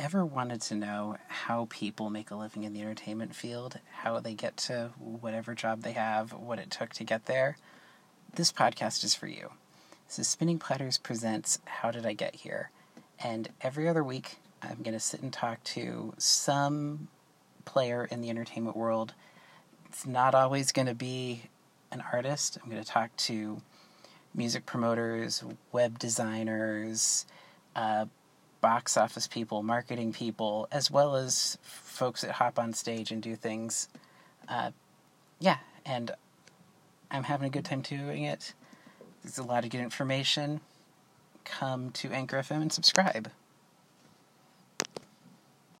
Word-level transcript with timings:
ever 0.00 0.24
wanted 0.24 0.62
to 0.62 0.74
know 0.74 1.16
how 1.28 1.66
people 1.68 2.08
make 2.08 2.30
a 2.30 2.34
living 2.34 2.64
in 2.64 2.72
the 2.72 2.80
entertainment 2.80 3.34
field, 3.34 3.78
how 3.92 4.18
they 4.18 4.32
get 4.32 4.56
to 4.56 4.90
whatever 4.98 5.54
job 5.54 5.82
they 5.82 5.92
have, 5.92 6.32
what 6.32 6.58
it 6.58 6.70
took 6.70 6.94
to 6.94 7.04
get 7.04 7.26
there, 7.26 7.58
this 8.34 8.50
podcast 8.50 9.04
is 9.04 9.14
for 9.14 9.26
you. 9.26 9.50
So, 10.08 10.22
Spinning 10.22 10.58
Platters 10.58 10.96
presents 10.96 11.58
How 11.66 11.90
Did 11.90 12.06
I 12.06 12.14
Get 12.14 12.36
Here? 12.36 12.70
And 13.22 13.50
every 13.60 13.88
other 13.88 14.02
week, 14.02 14.38
I'm 14.62 14.82
going 14.82 14.94
to 14.94 15.00
sit 15.00 15.20
and 15.20 15.32
talk 15.32 15.62
to 15.64 16.14
some 16.16 17.08
player 17.66 18.08
in 18.10 18.22
the 18.22 18.30
entertainment 18.30 18.76
world. 18.76 19.12
It's 19.86 20.06
not 20.06 20.34
always 20.34 20.72
going 20.72 20.88
to 20.88 20.94
be 20.94 21.42
an 21.92 22.02
artist. 22.10 22.56
I'm 22.62 22.70
going 22.70 22.82
to 22.82 22.88
talk 22.88 23.14
to 23.18 23.60
music 24.34 24.64
promoters, 24.64 25.44
web 25.72 25.98
designers, 25.98 27.26
uh, 27.76 28.06
box 28.60 28.96
office 28.96 29.26
people, 29.26 29.62
marketing 29.62 30.12
people, 30.12 30.68
as 30.70 30.90
well 30.90 31.16
as 31.16 31.58
folks 31.62 32.22
that 32.22 32.32
hop 32.32 32.58
on 32.58 32.72
stage 32.72 33.10
and 33.10 33.22
do 33.22 33.36
things. 33.36 33.88
Uh, 34.48 34.70
yeah, 35.38 35.58
and 35.84 36.12
I'm 37.10 37.24
having 37.24 37.46
a 37.46 37.50
good 37.50 37.64
time 37.64 37.80
doing 37.80 38.24
it. 38.24 38.54
There's 39.22 39.38
a 39.38 39.42
lot 39.42 39.64
of 39.64 39.70
good 39.70 39.80
information. 39.80 40.60
Come 41.44 41.90
to 41.92 42.10
Anchor 42.10 42.38
FM 42.38 42.62
and 42.62 42.72
subscribe. 42.72 43.30